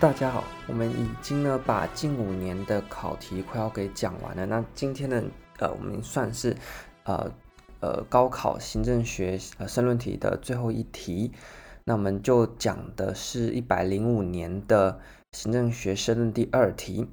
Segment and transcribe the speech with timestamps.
[0.00, 4.46] 大家好，我们已经呢把近五年的考题快要给讲完了。
[4.46, 5.22] 那今天呢，
[5.58, 6.56] 呃，我们算是
[7.04, 7.30] 呃
[7.80, 11.32] 呃高考行政学呃申论题的最后一题。
[11.84, 14.98] 那我们就讲的是一百零五年的
[15.32, 17.06] 行政学申论第二题。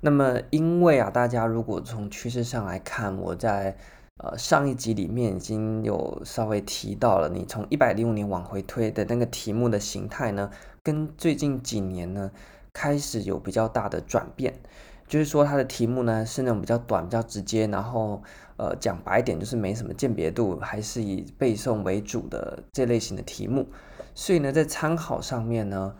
[0.00, 3.76] 那么因为啊，大家如果从趋势上来看，我在
[4.22, 10.50] 呃上一集里面已经有稍微提到了，你从一百零五年往回推的那个题目的形态呢，
[10.82, 12.30] 跟最近几年呢，
[12.72, 14.60] 开始有比较大的转变，
[15.08, 18.22] 就是说它的题目呢是那种比较短、比较直接，然后
[18.58, 23.66] 呃讲白一点就是没什么鉴别度，还是以背诵为主的这类型的题目。
[24.14, 25.94] 所以呢，在参考上面呢，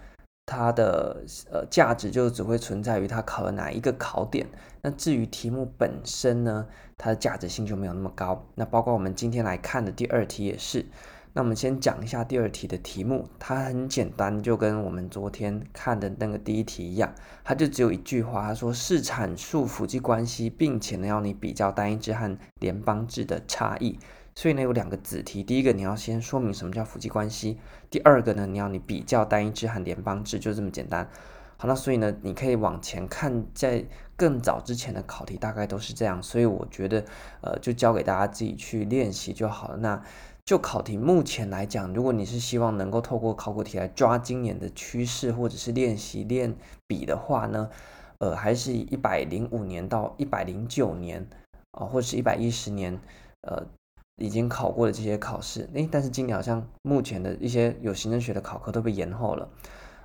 [0.50, 1.22] 它的
[1.52, 4.44] 呃价值就只会存在于它考了哪一个考点。
[4.82, 6.66] 那至于题目本身呢，
[6.98, 8.44] 它的价值性就没有那么高。
[8.56, 10.84] 那包括我们今天来看的第二题也是。
[11.32, 23.96] 那我们先讲一下第二题的题目，它很简单，就跟我们昨天看的那个第一题一样，它就只有一句话，它说是阐述辅记关系，并且呢要你比较单一制和联邦制的差异。
[24.34, 27.58] 所以呢有两个子题，第一个你要先说明什么叫辅记关系，
[27.90, 31.08] 第二个呢你要你比较单一制和联邦制，就这么简单。
[31.56, 33.84] 好，那所以呢你可以往前看，在
[34.16, 37.04] 更早之前的考题大概都是这样，所以我觉得
[37.42, 39.76] 呃就交给大家自己去练习就好了。
[39.76, 40.02] 那
[40.46, 46.56] 就考题目前来讲，如果你是希望能够透过考古题来抓今年的趋势，或者是练习练
[46.86, 47.68] 笔的话呢，
[48.18, 51.28] 呃，还是一百零五年到一百零九年
[51.72, 52.98] 啊、呃，或者是一百一十年，
[53.42, 53.66] 呃，
[54.20, 59.48] 已经考过的这些考试，诶，但是今年好像目前的一些有行政学的考科都被延后了，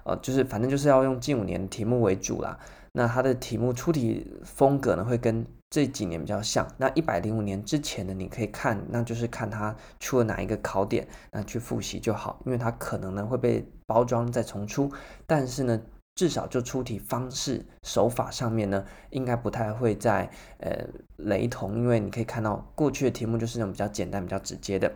[0.05, 2.57] 呃，就是反正就是要用近五年题目为主啦。
[2.93, 6.65] 那它的题目出题风格呢，会跟这几年比较像。
[6.77, 12.41] 那一百零五年之前的，你可以看，那就是看它出了哪一个考点，那去复习就好。
[12.45, 14.89] 因为它可能呢会被包装再重出，
[15.27, 15.81] 但是呢，
[16.15, 20.87] 至少就出题方式手法上面呢，应该不太会再呃
[21.17, 21.77] 雷同。
[21.77, 24.93] 因为你可以看到过去的题目就是那种比较简单、比较直接的。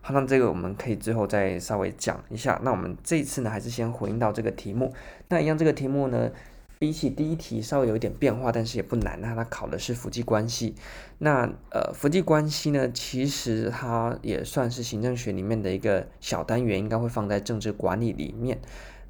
[0.00, 2.58] 好，那这个我们可以最后再稍微讲一下。
[2.64, 4.94] 那我们这一次呢，还是先回应到这个题目。
[5.28, 6.30] 那一样这个题目呢，
[6.78, 9.20] 比起第一题稍微有一点变化，但是也不难。
[9.20, 10.74] 那它考的是辅记关系。
[11.18, 18.58] 那呃，辅记关系呢，其实它也算是行政学里面的一个小单元，应该会放在政治管理里面。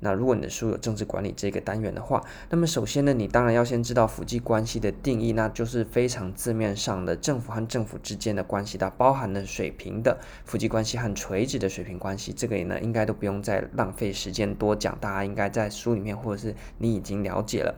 [0.01, 12.33] 那如果你的书有政治管理这个单元的话，那么首先呢，你当然要先知道辅记关系的定义，那就是非常字面上的政府和政府之间的关系，它包含了水平的辅记关系和垂直的水平关系。
[12.33, 17.75] 这个呢，应该都不用再浪费时间多讲，大家应该在书里面或者是你已经了解了。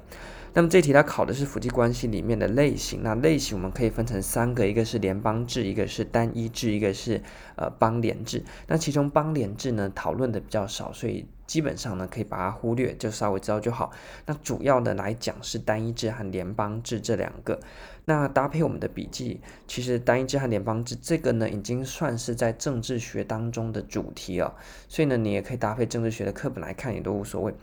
[0.54, 7.22] 那么这题它考的是辅记关系里面的类型，那类型我们可以分成三个，一个是联邦制，一个是单一制，一个是
[7.56, 8.42] 呃邦联制。
[8.66, 13.92] 那其中邦联制呢讨论的比较少，所以基本上呢可以把它忽略，就稍微知道就好。
[14.26, 17.60] 那主要的来讲是单一制和联邦制这两个。
[18.06, 24.56] 那搭配我们的笔记，其实单一制和联邦制这个呢已经算是在政治学当中的主题了，
[24.88, 27.54] 所以呢你也可以搭配政治学的课本来看也都无所谓。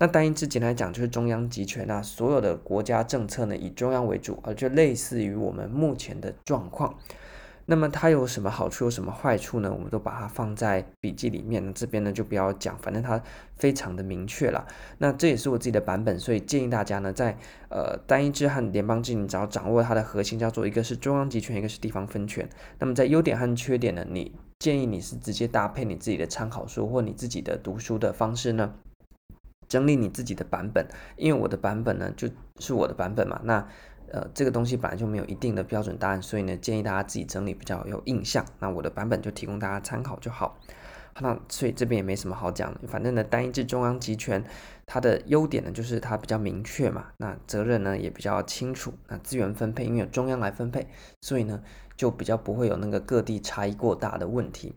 [0.00, 6.94] 那单一制简单来讲就是中央集权，那所有的国家政策呢以中央为主，而就类似于我们目前的状况。
[7.66, 9.70] 那么它有什么好处，有什么坏处呢？
[9.70, 11.62] 我们都把它放在笔记里面。
[11.66, 13.22] 那这边呢就不要讲，反正它
[13.56, 14.66] 非常的明确了。
[14.96, 17.36] 那这也是我自己的版本，所以建议大家呢在
[17.68, 22.48] 呃单一制和联邦制，你只要掌握它的核心，叫做一个是中央集权，一个是地方分权。
[22.78, 28.76] 那么在优点和缺点呢，你建议你是直接搭配你自己的参考书或你自己的读书的方式呢。
[29.70, 30.86] 整理你自己的版本，
[31.16, 33.40] 因为我的版本呢就是我的版本嘛。
[33.44, 33.66] 那
[34.12, 38.44] 呃这个东西本来就没有一定的标准答案，所以呢建议大家自己整理比较有印象。
[38.58, 40.58] 那我的版本就提供大家参考就好。
[41.20, 44.42] 那所以这边也没什么好讲的，反正呢单一制中央集权
[44.86, 50.88] 它的优点呢就是它比较明确嘛，那责任呢也比较清楚，那资源分配因为有中央来分配，
[51.20, 51.62] 所以呢
[51.96, 54.74] 就比较不会有那个各地差异过大的问题。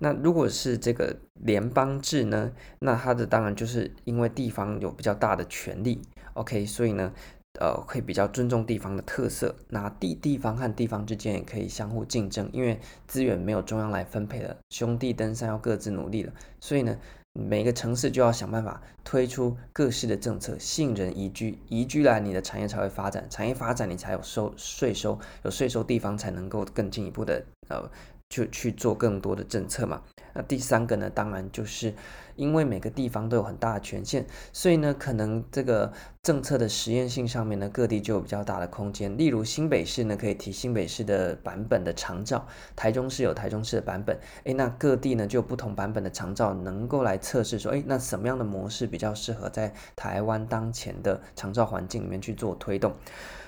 [0.00, 6.00] 那如果是这个联邦制呢，那它的当然就是因为地方有比较大的权力
[6.34, 7.12] ，OK，所以呢，
[7.60, 9.56] 呃，会比较尊重地方的特色。
[9.68, 16.32] 那地地方和地方之间也可以相互竞争，因为资源没有中央来分配了，兄弟登山要各自努力了。
[16.60, 16.96] 所以呢，
[17.32, 27.90] 每个城市就要想办法推出各式的政策，吸引人移居，移居来你的产业才会发展，产业发展你才有收税收，有税收地方才能够更进一步的呃。
[28.28, 30.02] 就去做更多的政策嘛。
[30.34, 31.94] 那第三个呢，当然就是
[32.36, 35.92] 因为每个地方都有很大的权限，所以呢，可能这个
[36.22, 39.16] 政策的实验性上面呢，各地就有比较大的空间。
[39.16, 42.46] 例如新北市呢，可以提新北市的版本的长照；
[42.76, 44.16] 台中市有台中市的版本。
[44.44, 52.94] 诶，那各地呢就有不同版本的长照，能够来测试说，诶，那什么样的模式比较适合在台湾当前的长照环境里面去做推动？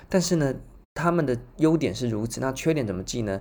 [0.09, 0.53] 但是呢，
[0.95, 3.39] 他们的优点是如此，那缺点怎么记呢？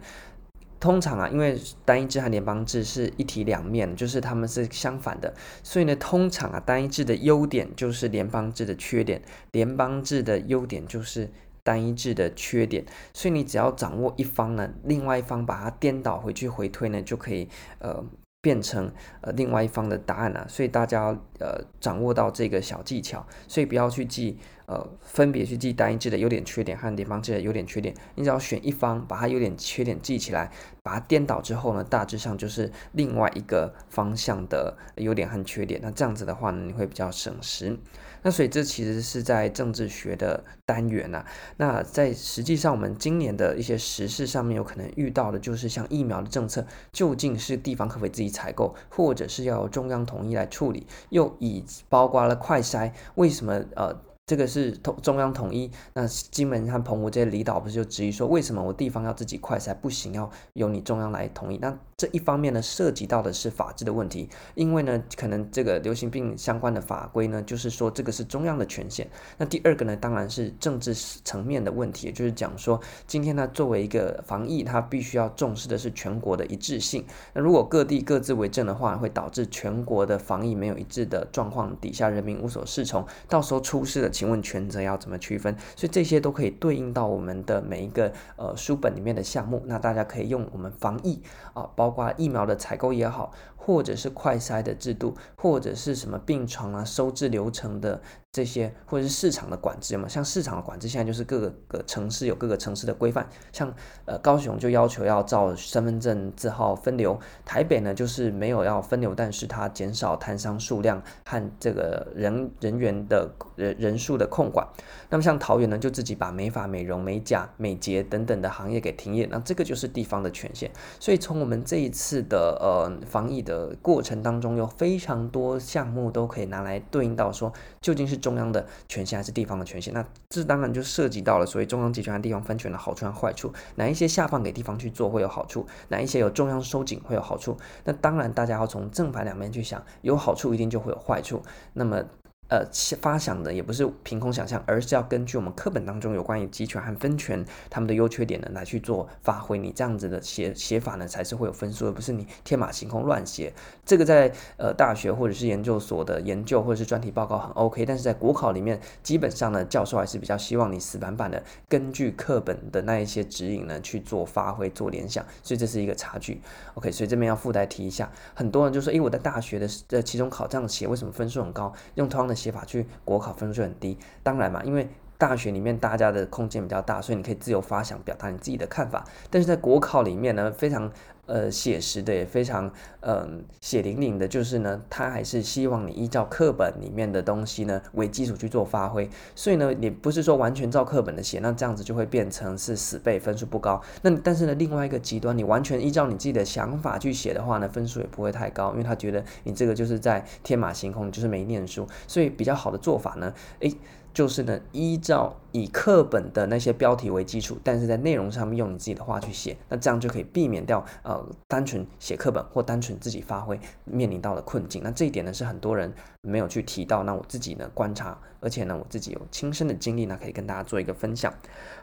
[0.81, 5.32] 通常啊，因为单一制和联邦制是一体两面，就是他们是相反的，
[5.62, 9.23] 所以呢，通常啊，单一制的优点就是联邦制的缺点，
[9.53, 11.31] 联邦制的优点就是
[11.62, 17.49] 单一制的缺点，所以你只要掌握一方呢，另外一方把它颠倒回去回推呢，就可以
[17.79, 18.05] 呃。
[18.43, 18.91] 变成
[19.21, 24.38] 呃另外一方的答案了，所以大家呃掌握到这个小技巧，所以不要去记
[24.70, 30.49] 呃分别去记单一制的优点缺点和联邦制的优点缺点，你只要选一方，把它优点缺点记起来，
[30.84, 37.76] 把它颠倒之后呢，大致上就是另外一个方向的优点和缺点，那这样子的话呢，你会比较省时。
[38.22, 41.25] 那所以这其实是在政治学的单元啊。
[41.56, 50.87] 那在实际上，我们今年的一些时事上面有可能遇到的，就是像疫苗的政策，究竟是地方可不可以自己采购，或者是要由中央统一来处理？
[51.08, 54.02] 又以包括了快筛，为什么呃？
[54.31, 61.59] 这个是统中央统一，那金门和澎湖这些离岛不是就质疑说，为什么我地方要自己快筛不行，要由你中央来统一？
[61.59, 69.11] 那这一方面呢，涉及到的是法治的问题，因为呢，可能这个流行病相关的法规呢，就是说这个是中央的权限。
[69.37, 77.05] 那第二个呢，当然是政治层面的问题，就是讲说，今天呢，作为一个防疫，它必须要重视的是全国的一致性。
[77.35, 84.09] 那如果各地各自为政的话，会导致全国的防疫没有一致的状况底下，人民无所适从，到时候出事了。
[84.20, 85.56] 请问权责要怎么区分？
[85.75, 89.62] 所以这些都可以对应到我们的每一个呃书本里面的项目。
[89.64, 91.22] 那大家可以用我们防疫
[91.55, 98.00] 啊，包括疫苗的采购也好，或者是快筛的制度，或者是什么病床啊、收治流程的。
[98.32, 103.74] 这些或者是市场的管制嘛，像市场的管制，现在就是各个城市有各个城市的规范，像
[104.04, 114.64] 呃高雄就要求要照身份证字号分流，台北呢就是没有要分流，但是它减少摊商数量和这个人人员的人人数的控管。
[115.08, 120.70] 那么像桃园呢，就自己把美发、美容、美甲、美睫等等的行业给停业，那这个就是地方的权限。
[121.00, 128.20] 所以从我们这一次的呃防疫的的过程当中，有非常多项目都可以拿来对应到说，究竟是。
[128.20, 129.94] 中央的权限还是地方的权限？
[129.94, 133.50] 那这当然就涉及到了所谓中央集权和地方分权的好处和坏处。
[133.76, 135.67] 哪一些下放给地方去做会有好处？
[135.88, 137.56] 哪一些有中央收紧会有好处？
[137.85, 141.43] 那当然大家要从正反两面去想，有好处一定就会有坏处。
[141.73, 142.05] 那么。
[142.50, 142.67] 呃，
[143.00, 149.56] 发想的也不是凭空想象，而是要根据我们课本当中有关于集权和分权他们的优缺点呢来去做发挥。
[149.56, 153.52] 你这样子的写写法呢，才是会有分数，而不是你天马行空乱写。
[153.87, 166.43] 这个在呃大学或者是研究所的研究或者是专题报告很 OK，但是在国考里面，基本上呢，教授还是比较希望你死板板的根据课本的那一些指引呢去做发挥、做联想，所以这是一个差距。
[166.75, 171.73] OK，所以这边要附带提一下，很多人就说，诶，我在大学的呃期中考这样写，为什么分数很高？
[171.94, 172.39] 用同样的。
[172.40, 174.88] 写法去国考分数就很低，当然嘛，因为
[175.19, 179.04] 大学里面大家的空间比较大，所以你可以自由发想，表达你自己的看法。
[179.28, 180.90] 但是在国考里面呢，非常
[181.31, 182.71] 呃写实的，也非常
[183.03, 189.09] 嗯、血淋淋的，就是呢，他还是希望你依照课本里面的东西呢为基础去做发挥。
[189.35, 193.81] 所以呢，你不是说完全照课本的写，那这样子就会变成是死背，分数不高。
[194.03, 201.87] 那但是呢，另外一个极端，你完全依照你自己的想法去写的话呢，分数也不会太高，因为他觉得你这个就是在天马行空，就是没念书。
[202.08, 203.72] 所以比较好的做法呢，诶。
[204.13, 214.82] 就是呢，依照以课本的那些标题为基础，但是在内容上面用你自己的话去写，那这样就可以避免掉呃单纯写课本或单纯自己发挥面临到的困境。
[214.82, 221.32] 那这一点呢是很多人没有去提到，那我自己呢观察，而且呢我自己有亲身的经历呢，可以跟大家做一个分享。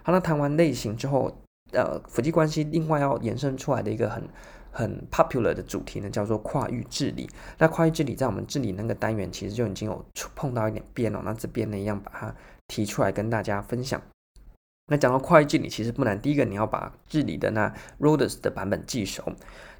[0.04, 1.32] 好，那谈完类型之后，
[1.72, 4.24] 呃，夫妻关系另外要延伸出来的一个很。
[4.70, 7.28] 很 popular 的主题呢，叫做跨域治理。
[7.58, 11.20] 那跨域治理在我们治理那个单元，其实就已经有碰到一点边了。
[11.26, 12.36] 那这边呢，一样把它
[12.68, 14.00] 提出来跟大家分享。
[14.88, 16.20] 那讲到跨域治理，其实不难。
[16.22, 19.24] 第一个，你要把治理的那 Rhodes 的版本记熟。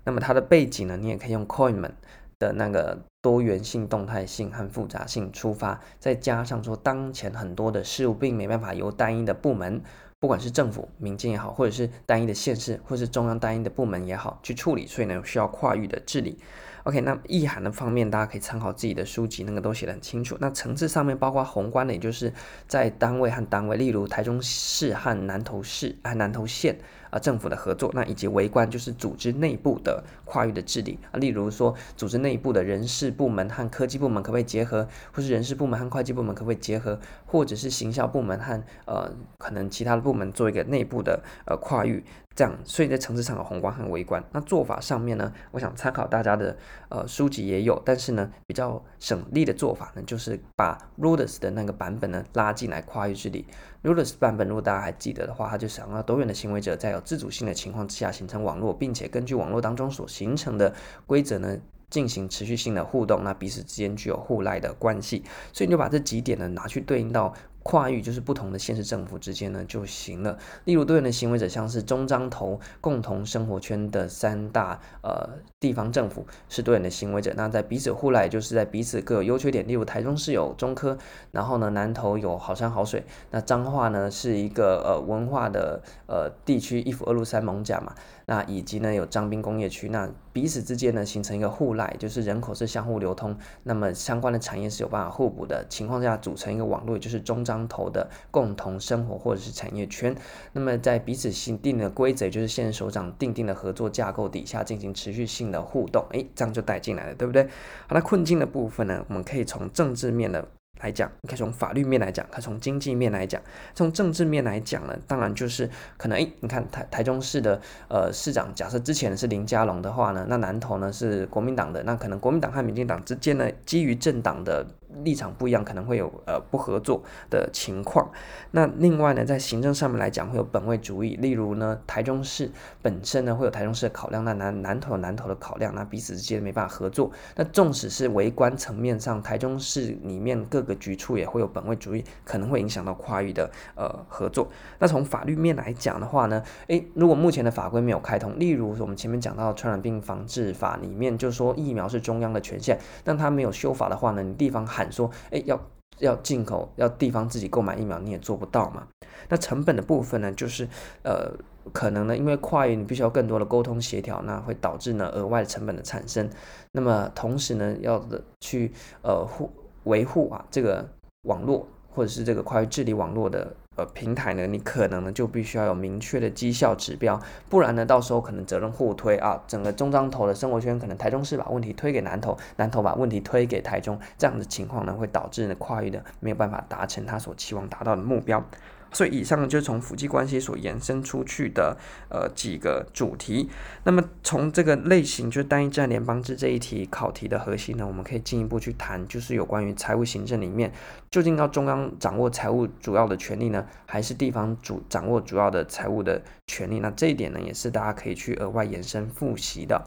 [0.04, 1.92] 那么它的背景呢，你也可以用 coinman
[2.38, 9.82] 的那个多元性、动态性和复杂性出发，再加上说当前很多的事物并没办法由单一的部门。
[10.20, 16.40] 不管是政府、民间也好，或者是单一的县市，或是中央单一的部门也好，去处理，所以呢，需要跨域的治理。
[16.88, 20.38] OK，那意涵的方面，大家可以参考自己的书籍，那个都写得很清楚。
[20.40, 22.32] 那层次上面，包括宏观的，也就是
[22.66, 26.80] 在单位和单位，例如台中市和南投市、和南投县
[27.10, 42.04] 啊政府的合作，那以及微观就是组织内部的跨域的治理啊，例如说组织内部的人事部门和科技部门可不可以结合，或是人事部门和会计部门可不可以结合，或者是行销部门和呃可能其他的部门做一个内部的呃跨域。
[42.36, 44.24] 这样，所以在层次上有宏观和微观。
[44.32, 46.56] 那做法上面呢，我想参考大家的
[46.88, 53.48] 呃书籍也有，但是呢，比较省力的做法呢，就是把 r u d e s 的那个版本呢拉进来跨域治理。
[53.84, 60.74] Rudess 版本如果大家还记得的话，它就想要多元的行为者在自主性的情况之下形成网络，并且根据网络当中所形成的
[61.06, 61.58] 规则呢
[61.90, 65.24] 进行持续性的互动，那彼此之间具有互赖的关系。
[65.52, 67.34] 所以你就把这几点呢拿去对应到。
[67.68, 70.40] 跨域就是不同的县市政府之间呢就行了。
[70.64, 75.28] 例如多元的行为者，像是中彰投共同生活圈的三大呃
[75.60, 77.34] 地方政府是多元的行为者。
[77.36, 79.68] 那在彼此互赖，就是在彼此各有优缺点。
[79.68, 80.98] 例如台中市有中科，
[81.32, 83.04] 然后呢南投有好山好水。
[83.32, 87.94] 那彰化呢是一个呃文化的呃地区，一府二鹿三艋甲嘛。
[88.30, 100.14] 那以及呢有张滨工业区，那彼此之间呢形成一个互赖，就是人口是相互流通，那么相关的产业是有办法互补的情况下组成一个网络，也就是中张头的共同生活或者是产业圈。
[100.52, 107.44] 那么在彼此新定的规则，就是现任首长定定的合作架构底下进行持续性的互动，诶，这样就带进来了，对不对？
[107.88, 110.46] 好，那困境的部分呢，我们可以从政治面的。
[110.82, 113.42] 来讲，你可以从法律面来讲，可从经济面来讲，
[113.74, 124.66] 从政治面来讲呢，当然就是可能，诶，你看台台中市的呃市长，假设之前是林佳龙的话呢，那南投呢是国民党的，那可能国民党和民进党之间呢，基于政党的。
[125.04, 128.10] 立场不一样，可能会有呃不合作的情况。
[128.52, 131.16] 那另外呢，在行政上面来讲，会有本位主义。
[131.18, 132.52] 例如呢，台中市
[132.82, 137.12] 本身呢会有台中市的考量，那南南投南投的考量，那彼此之间没办法合作。
[137.36, 144.48] 那纵使是围观层面上，台中市里面各个局处也会有本位主义，可能会影响到跨域的呃合作。
[144.80, 154.92] 那从法律面来讲的话呢，诶，如果目前的法规没有开通，例如我们前面讲到传染病防治法里面就说疫苗是中央的权限，但它没有修法的话呢，你地方喊。
[154.92, 155.60] 说，哎，要
[156.00, 158.88] 要进口，要地方自己购买疫苗，你也做不到嘛。
[159.30, 160.68] 那成本的部分呢，就是
[161.04, 161.32] 呃，
[161.74, 166.30] 可能呢，因为跨域你必须要更多的沟通协调，那会导致呢额外的成本的产生。
[166.72, 169.52] 那么同时呢，要的去呃护
[169.86, 170.88] 维护啊这个
[171.24, 173.56] 网络或者是这个跨域治理网络的。
[173.78, 188.44] 呃，平台呢，你可能呢就必须要有明确的绩效指标，不然呢，到时候可能责任互推啊，整个中彰投的生活圈可能台中市把问题推给南投，南投把问题推给台中，这样的情况呢，会导致呢跨域的没有办法达成他所期望达到的目标。
[188.92, 191.78] 所以以上就是从府际关系所延伸出去的
[192.10, 193.50] 呃几个主题。
[193.84, 200.72] 那么从这个类型，就是单一制联邦制这一题考题的核心呢，我们可以进一步去谈，就是有关于财务行政里面，
[201.12, 206.80] 究竟要中央掌握财务主要的权利呢，还是地方主掌握主要的财务的权利？
[206.80, 209.86] 那这一点呢，也是大家可以去额外延伸复习的。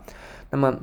[0.51, 0.79] 那么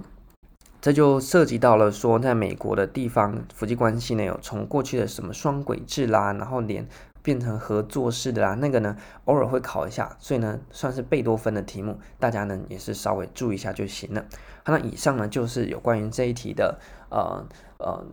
[0.82, 6.88] 这就涉及到了说，在美国的地方府际关系呢，有从过去的什么双轨制啦，然后连。
[7.28, 14.24] 变成合作式的啦，那个呢，偶尔会考一下，所以呢，算是贝多芬的题目，大家呢也是稍微注意一下就行了。
[14.64, 16.80] 好，那以上呢就是有关于这一题的
[17.10, 17.46] 呃
[17.80, 18.06] 呃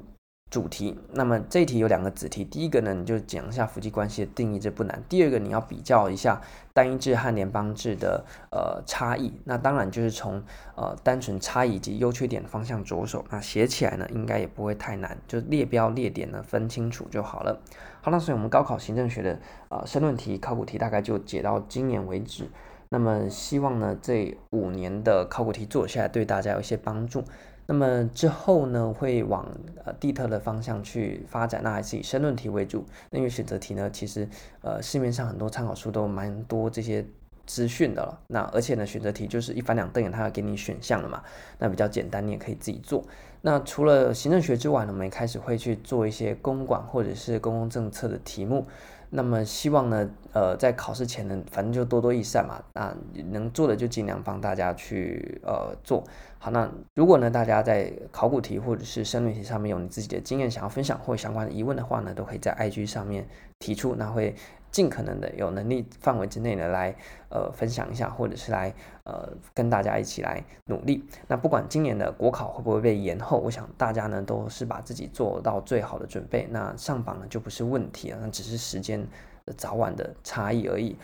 [0.50, 0.96] 主题。
[1.12, 5.02] 那么这一题有两个子题，第一个呢你就讲一下夫妻关系的定义，这不难。
[5.08, 6.40] 第二个你要比较一下
[6.72, 9.32] 单一制和联邦制的呃差异。
[9.44, 10.40] 那当然就是从
[10.76, 13.24] 呃单纯差异及优缺点的方向着手。
[13.30, 17.60] 那写起来呢应该也不会太难，就列标列点呢分清楚就好了。
[18.00, 22.48] 好，那所以我们高考行政学的、呃、申论题、考古题大概就解到今年为止。
[22.90, 27.24] 那么希望呢，这五年的考古题做下来对大家有一些帮助。
[27.66, 29.48] 那么之后呢，会往
[29.84, 32.84] 呃地特的方向去发展，那还是以申论题为主。
[33.10, 34.28] 那因为选择题呢，其实
[34.60, 37.04] 呃市面上很多参考书都蛮多这些
[37.46, 38.20] 资讯的了。
[38.26, 41.22] 那而且呢，选择题就是一翻两瞪眼，它要给你选项了嘛，
[41.58, 43.02] 那比较简单，你也可以自己做。
[43.40, 48.66] 那除了行政学之外呢，我们也开始会去做一些公管或者是公共政策的题目。
[49.14, 52.60] 那么希望呢，呃，在考试前呢，反正就多多益善嘛。
[52.74, 52.94] 那
[53.30, 56.02] 能做的就尽量帮大家去呃做
[56.38, 56.50] 好。
[56.50, 63.26] 那如果呢，大家在考古题或者是申论题上面有你自己的经验想要分享或相关的疑问的话呢，都可以在 IG 上面
[63.58, 64.34] 提出，那会。
[64.74, 66.92] 尽可能的有能力范围之内的来
[67.28, 71.04] 呃分享一下，或者是来呃跟大家一起来努力。
[71.28, 76.48] 那不管今年的国考会不会被延后，我想大家呢都是把自己做到最好的准备。
[76.50, 79.00] 那上榜呢就不是问题了，那只是时间
[79.46, 80.96] 的早晚的差异而已。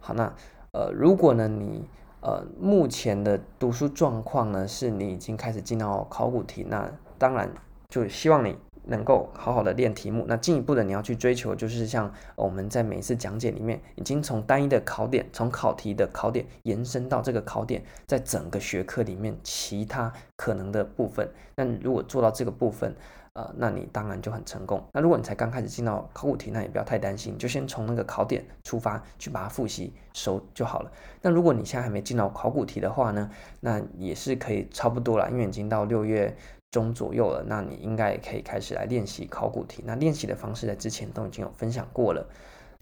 [0.00, 0.30] 好，那
[0.72, 1.88] 呃如果呢你
[2.20, 7.50] 呃目前的读书状况呢是你已经开始进到考古题，那当然
[7.88, 8.54] 就希望你。
[8.86, 10.24] 能够好好的练题目。
[10.28, 21.28] 那进一步的你要去追求，就是像我们在每一次讲解里面，已经从单一的考点，从考题的考点延伸到这个考点，在整个学科里面其他可能的部分。
[21.56, 22.94] 那如果做到这个部分，
[23.34, 24.80] 呃，那你当然就很成功。
[24.92, 30.92] 那如果你才刚开始进到考古题，那也不要太担心，就先从那个考点出发，去把它复习熟就好了。
[31.20, 36.36] 那如果你现在还没进到考古题的话呢，那也是可以差不多了，因为已经到六月
[36.74, 39.80] 中左右了，那你应该也可以开始来练习考古题。
[39.86, 42.26] 那练习的方式在之前都已经有分享过了。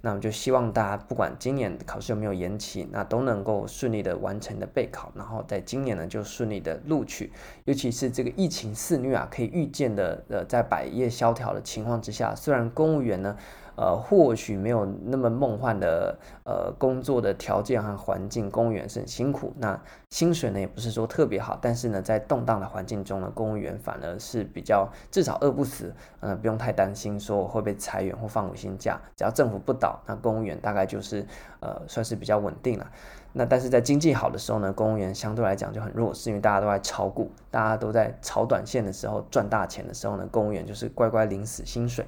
[0.00, 7.30] 那我就希望大家不管今年考试有没有延期，那都能够顺利的完成的备考，然后在今年呢就顺利的录取。
[7.66, 13.36] 尤其是这个疫情肆虐啊，可以预见的，呃，在百业萧条的情况之下，虽然公务员呢。
[13.82, 19.52] 呃，或许没有那么梦幻的呃工作的条件和环境，公务员是很辛苦。
[19.58, 19.76] 那
[20.08, 29.00] 薪水呢，也不是说特别好，但是呢，在动荡的环境中呢，公务员反而是比较至少饿不死，呃，不用太担心说我会被裁员或放五薪假。
[29.16, 31.26] 只要政府不倒，那公务员大概就是
[31.58, 32.88] 呃算是比较稳定了。
[33.32, 42.06] 那但是在经济好的时候呢，公务员相对来讲就很弱势，因为大家都在炒股，大家都在炒短线的时候赚大钱的时候呢，公务员就是乖乖领死薪水。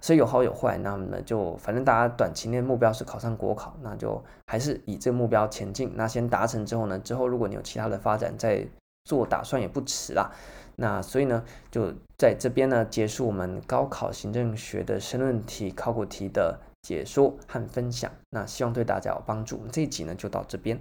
[0.00, 5.92] 所以有好有坏，那么呢，就反正大家短期内目标是考上国考，那就还是以这个目标前进。
[5.94, 8.66] 那先达成之后呢，之后如果你有其他的发展，再
[9.04, 10.30] 做打算也不迟啦。
[10.76, 18.10] 那所以呢，就在这边呢结束我们高考行政学的申论题、考古题的解说和分享。
[18.30, 19.60] 那希望对大家有帮助。
[19.72, 20.78] 这一集呢就到这边。